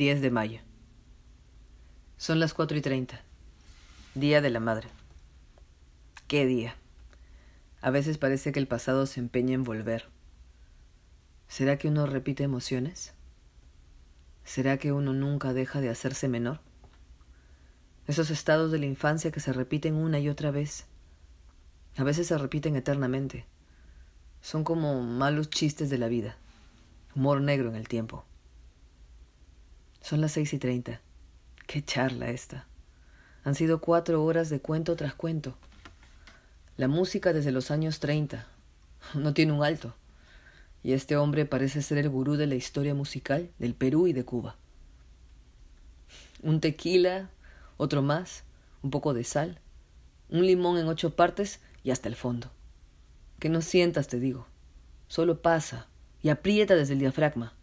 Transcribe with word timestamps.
10 0.00 0.22
de 0.22 0.30
mayo. 0.30 0.60
Son 2.16 2.40
las 2.40 2.54
cuatro 2.54 2.78
y 2.78 2.80
treinta. 2.80 3.20
Día 4.14 4.40
de 4.40 4.48
la 4.48 4.58
Madre. 4.58 4.88
¿Qué 6.26 6.46
día? 6.46 6.74
A 7.82 7.90
veces 7.90 8.16
parece 8.16 8.50
que 8.50 8.60
el 8.60 8.66
pasado 8.66 9.04
se 9.04 9.20
empeña 9.20 9.52
en 9.52 9.62
volver. 9.62 10.08
¿Será 11.48 11.76
que 11.76 11.88
uno 11.88 12.06
repite 12.06 12.44
emociones? 12.44 13.12
¿Será 14.42 14.78
que 14.78 14.90
uno 14.90 15.12
nunca 15.12 15.52
deja 15.52 15.82
de 15.82 15.90
hacerse 15.90 16.28
menor? 16.28 16.60
Esos 18.06 18.30
estados 18.30 18.72
de 18.72 18.78
la 18.78 18.86
infancia 18.86 19.30
que 19.30 19.40
se 19.40 19.52
repiten 19.52 19.96
una 19.96 20.18
y 20.18 20.30
otra 20.30 20.50
vez. 20.50 20.86
A 21.98 22.04
veces 22.04 22.26
se 22.26 22.38
repiten 22.38 22.74
eternamente. 22.74 23.44
Son 24.40 24.64
como 24.64 25.02
malos 25.02 25.50
chistes 25.50 25.90
de 25.90 25.98
la 25.98 26.08
vida. 26.08 26.38
Humor 27.14 27.42
negro 27.42 27.68
en 27.68 27.74
el 27.76 27.86
tiempo. 27.86 28.24
Son 30.00 30.20
las 30.20 30.32
seis 30.32 30.52
y 30.54 30.58
treinta. 30.58 31.00
Qué 31.66 31.84
charla 31.84 32.30
esta. 32.30 32.66
Han 33.44 33.54
sido 33.54 33.80
cuatro 33.80 34.24
horas 34.24 34.48
de 34.48 34.60
cuento 34.60 34.96
tras 34.96 35.14
cuento. 35.14 35.56
La 36.76 36.88
música 36.88 37.32
desde 37.32 37.52
los 37.52 37.70
años 37.70 38.00
treinta. 38.00 38.46
No 39.14 39.34
tiene 39.34 39.52
un 39.52 39.62
alto. 39.62 39.94
Y 40.82 40.92
este 40.92 41.16
hombre 41.16 41.44
parece 41.44 41.82
ser 41.82 41.98
el 41.98 42.08
gurú 42.08 42.36
de 42.36 42.46
la 42.46 42.54
historia 42.54 42.94
musical 42.94 43.50
del 43.58 43.74
Perú 43.74 44.06
y 44.06 44.12
de 44.12 44.24
Cuba. 44.24 44.56
Un 46.42 46.60
tequila, 46.60 47.30
otro 47.76 48.02
más, 48.02 48.44
un 48.82 48.90
poco 48.90 49.12
de 49.12 49.24
sal, 49.24 49.60
un 50.30 50.46
limón 50.46 50.78
en 50.78 50.88
ocho 50.88 51.14
partes 51.14 51.60
y 51.84 51.90
hasta 51.90 52.08
el 52.08 52.16
fondo. 52.16 52.50
Que 53.38 53.50
no 53.50 53.60
sientas, 53.60 54.08
te 54.08 54.18
digo. 54.18 54.46
Solo 55.08 55.42
pasa 55.42 55.88
y 56.22 56.30
aprieta 56.30 56.74
desde 56.74 56.94
el 56.94 57.00
diafragma 57.00 57.54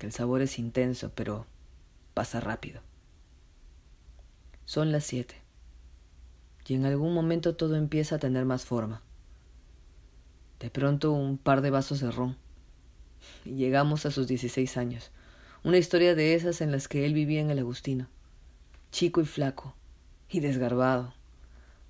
el 0.00 0.12
sabor 0.12 0.42
es 0.42 0.58
intenso, 0.58 1.12
pero 1.14 1.46
pasa 2.12 2.40
rápido. 2.40 2.80
Son 4.66 4.92
las 4.92 5.04
siete, 5.04 5.36
y 6.66 6.74
en 6.74 6.84
algún 6.84 7.14
momento 7.14 7.56
todo 7.56 7.76
empieza 7.76 8.16
a 8.16 8.18
tener 8.18 8.44
más 8.44 8.64
forma. 8.64 9.02
De 10.60 10.70
pronto 10.70 11.12
un 11.12 11.38
par 11.38 11.60
de 11.60 11.70
vasos 11.70 12.00
de 12.00 12.10
ron, 12.10 12.36
y 13.44 13.54
llegamos 13.54 14.06
a 14.06 14.10
sus 14.10 14.26
dieciséis 14.26 14.76
años, 14.76 15.10
una 15.62 15.78
historia 15.78 16.14
de 16.14 16.34
esas 16.34 16.60
en 16.60 16.72
las 16.72 16.88
que 16.88 17.06
él 17.06 17.14
vivía 17.14 17.40
en 17.40 17.50
el 17.50 17.58
Agustino, 17.58 18.08
chico 18.90 19.20
y 19.20 19.24
flaco, 19.24 19.74
y 20.28 20.40
desgarbado. 20.40 21.14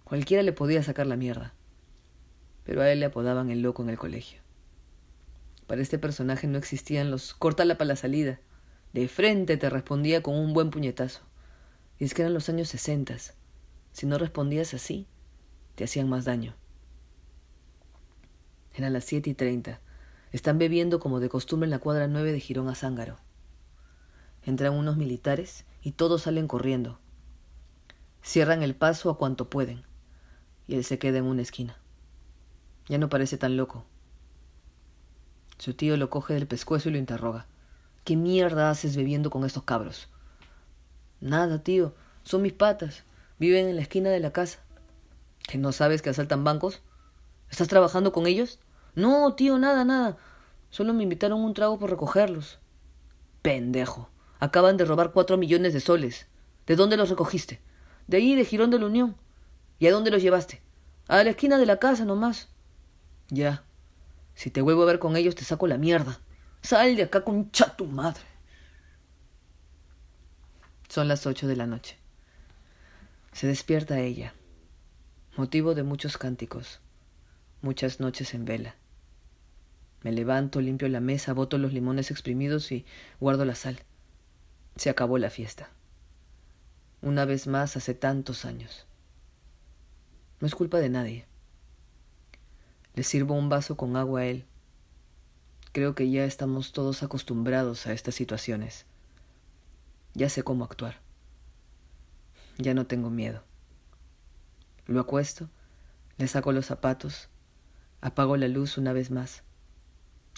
Cualquiera 0.05 0.43
le 0.43 0.53
podía 0.53 0.83
sacar 0.83 1.07
la 1.07 1.17
mierda, 1.17 1.55
pero 2.65 2.83
a 2.83 2.91
él 2.91 3.01
le 3.01 3.07
apodaban 3.07 3.51
el 3.51 3.63
loco 3.63 3.83
en 3.83 3.91
el 3.91 3.99
colegio. 3.99 4.44
Para 5.67 5.81
este 5.81 5.99
personaje 5.99 6.47
no 6.47 6.59
existían 6.59 7.11
los 7.11 7.35
córtala 7.35 7.79
para 7.79 7.89
la 7.89 7.97
salida. 7.97 8.41
De 8.93 9.09
frente 9.09 9.57
te 9.57 9.71
respondía 9.71 10.23
con 10.23 10.37
un 10.37 10.53
buen 10.53 10.71
puñetazo. 10.71 11.23
Y 11.99 12.05
es 12.05 12.15
que 12.15 12.23
eran 12.23 12.35
los 12.35 12.49
años 12.49 12.69
sesentas. 12.69 13.35
Si 13.93 14.07
no 14.07 14.19
respondías 14.19 14.75
así, 14.75 15.07
te 15.75 15.85
hacían 15.85 16.09
más 16.09 16.25
daño. 16.25 16.55
Eran 18.75 18.93
las 18.93 19.05
siete 19.05 19.31
y 19.31 19.35
treinta. 19.35 19.81
Están 20.33 20.59
bebiendo 20.59 20.99
como 21.01 21.21
de 21.21 21.29
costumbre 21.29 21.67
en 21.67 21.71
la 21.71 21.79
cuadra 21.79 22.09
nueve 22.09 22.33
de 22.33 22.41
Girón 22.41 22.69
a 22.69 22.75
Zángaro. 22.75 23.17
Entran 24.43 24.75
unos 24.75 24.97
militares 24.97 25.65
y 25.81 25.93
todos 25.93 26.23
salen 26.23 26.49
corriendo. 26.49 26.99
Cierran 28.23 28.63
el 28.63 28.75
paso 28.75 29.11
a 29.11 29.17
cuanto 29.17 29.49
pueden. 29.49 29.85
Y 30.67 30.75
él 30.75 30.85
se 30.85 30.99
queda 30.99 31.19
en 31.19 31.25
una 31.25 31.43
esquina. 31.43 31.79
Ya 32.89 32.99
no 32.99 33.09
parece 33.09 33.39
tan 33.39 33.57
loco. 33.57 33.87
Su 35.59 35.75
tío 35.75 35.97
lo 35.97 36.11
coge 36.11 36.35
del 36.35 36.47
pescuezo 36.47 36.89
y 36.89 36.93
lo 36.93 36.99
interroga. 36.99 37.47
¿Qué 38.05 38.17
mierda 38.17 38.71
haces 38.71 38.97
bebiendo 38.97 39.31
con 39.31 39.45
estos 39.45 39.63
cabros? 39.63 40.09
Nada, 41.21 41.63
tío. 41.63 41.95
Son 42.23 42.43
mis 42.43 42.53
patas. 42.53 43.05
Viven 43.39 43.69
en 43.69 43.77
la 43.77 43.83
esquina 43.83 44.11
de 44.11 44.21
la 44.21 44.33
casa. 44.33 44.59
¿Que 45.47 45.59
no 45.59 45.73
sabes 45.73 46.03
que 46.03 46.11
asaltan 46.11 46.45
bancos? 46.45 46.83
¿Estás 47.51 47.69
trabajando 47.69 48.13
con 48.13 48.27
ellos? 48.27 48.59
No, 48.95 49.35
tío, 49.35 49.59
nada, 49.59 49.85
nada. 49.85 50.17
Solo 50.71 50.93
me 50.93 51.03
invitaron 51.03 51.41
un 51.41 51.55
trago 51.55 51.79
por 51.79 51.91
recogerlos. 51.91 52.59
Pendejo. 53.43 54.11
Acaban 54.41 54.77
de 54.77 54.85
robar 54.85 55.13
cuatro 55.13 55.37
millones 55.37 55.73
de 55.73 55.81
soles. 55.81 56.27
¿De 56.67 56.77
dónde 56.77 56.97
los 56.97 57.11
recogiste? 57.11 57.61
De 58.07 58.19
ahí, 58.19 58.35
de 58.35 58.45
Girón 58.45 58.71
de 58.71 58.79
la 58.79 58.87
Unión. 58.87 59.17
¿Y 59.79 59.87
a 59.87 59.93
dónde 59.93 60.11
los 60.11 60.23
llevaste? 60.23 60.63
A 61.09 61.23
la 61.23 61.31
esquina 61.31 61.59
de 61.59 61.67
la 61.67 61.79
casa 61.79 62.05
nomás. 62.05 62.49
Ya, 63.29 63.65
si 64.35 64.51
te 64.51 64.61
vuelvo 64.61 64.83
a 64.83 64.87
ver 64.87 64.99
con 64.99 65.17
ellos, 65.17 65.35
te 65.35 65.45
saco 65.45 65.67
la 65.67 65.79
mierda. 65.79 66.21
Sal 66.63 66.97
de 66.97 67.05
acá 67.05 67.25
con 67.25 67.51
tu 67.51 67.87
madre. 67.87 68.23
Son 70.89 71.09
las 71.09 71.27
ocho 71.27 71.47
de 71.47 71.57
la 71.57 71.67
noche. 71.67 71.99
Se 73.33 73.47
despierta 73.47 74.01
ella, 74.01 74.33
motivo 75.37 75.75
de 75.75 75.83
muchos 75.83 76.19
cánticos, 76.19 76.81
muchas 77.63 77.99
noches 77.99 78.33
en 78.33 78.45
vela. 78.45 78.77
Me 80.03 80.13
levanto, 80.13 80.61
limpio 80.61 80.89
la 80.89 81.01
mesa, 81.01 81.33
boto 81.33 81.59
los 81.59 81.73
limones 81.73 82.11
exprimidos 82.11 82.71
y 82.71 82.85
guardo 83.19 83.45
la 83.45 83.55
sal. 83.55 83.81
Se 84.77 84.91
acabó 84.91 85.19
la 85.19 85.31
fiesta. 85.31 85.71
Una 87.01 87.25
vez 87.25 87.47
más 87.47 87.77
hace 87.77 87.95
tantos 87.95 88.45
años. 88.45 88.87
No 90.41 90.47
es 90.47 90.55
culpa 90.55 90.79
de 90.79 90.91
nadie. 90.91 91.27
Le 92.95 93.03
sirvo 93.03 93.35
un 93.35 93.49
vaso 93.49 93.77
con 93.77 93.97
agua 93.97 94.21
a 94.21 94.27
él. 94.27 94.47
Creo 95.73 95.95
que 95.95 96.11
ya 96.11 96.25
estamos 96.25 96.73
todos 96.73 97.03
acostumbrados 97.03 97.87
a 97.87 97.93
estas 97.93 98.15
situaciones. 98.15 98.87
Ya 100.15 100.29
sé 100.29 100.45
cómo 100.45 100.65
actuar. 100.65 101.01
Ya 102.59 102.75
no 102.75 102.87
tengo 102.87 103.11
miedo. 103.11 103.43
Lo 104.87 105.01
acuesto, 105.01 105.49
le 106.19 106.29
saco 106.29 106.53
los 106.53 106.67
zapatos, 106.67 107.29
apago 108.01 108.37
la 108.37 108.47
luz 108.47 108.79
una 108.79 108.93
vez 108.93 109.11
más. 109.11 109.43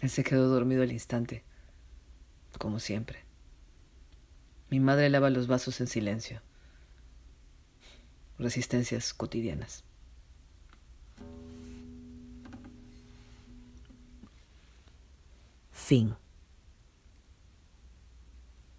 Él 0.00 0.08
se 0.08 0.24
quedó 0.24 0.48
dormido 0.48 0.82
al 0.82 0.92
instante, 0.92 1.44
como 2.58 2.80
siempre. 2.80 3.24
Mi 4.70 4.80
madre 4.80 5.10
lava 5.10 5.30
los 5.30 5.46
vasos 5.46 5.80
en 5.80 5.86
silencio. 5.86 6.40
Resistencias 8.38 9.12
cotidianas. 9.12 9.84
Fin. 15.88 16.16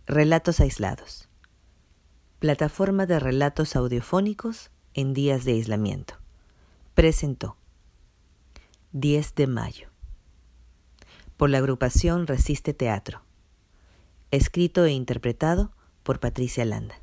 Relatos 0.07 0.59
aislados. 0.59 1.29
Plataforma 2.39 3.05
de 3.05 3.17
relatos 3.17 3.77
audiofónicos 3.77 4.71
en 4.93 5.13
días 5.13 5.45
de 5.45 5.53
aislamiento. 5.53 6.15
Presentó 6.95 7.55
10 8.91 9.35
de 9.35 9.47
mayo. 9.47 9.89
Por 11.37 11.49
la 11.49 11.59
agrupación 11.59 12.27
Resiste 12.27 12.73
Teatro. 12.73 13.21
Escrito 14.31 14.83
e 14.83 14.91
interpretado 14.91 15.71
por 16.03 16.19
Patricia 16.19 16.65
Landa. 16.65 16.95